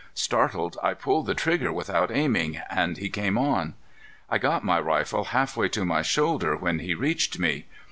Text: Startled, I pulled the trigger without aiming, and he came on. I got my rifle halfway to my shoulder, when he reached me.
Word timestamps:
Startled, 0.15 0.79
I 0.81 0.95
pulled 0.95 1.27
the 1.27 1.35
trigger 1.35 1.71
without 1.71 2.09
aiming, 2.09 2.59
and 2.71 2.97
he 2.97 3.07
came 3.07 3.37
on. 3.37 3.75
I 4.31 4.39
got 4.39 4.63
my 4.65 4.79
rifle 4.79 5.25
halfway 5.25 5.69
to 5.69 5.85
my 5.85 6.01
shoulder, 6.01 6.57
when 6.57 6.79
he 6.79 6.95
reached 6.95 7.37
me. 7.37 7.67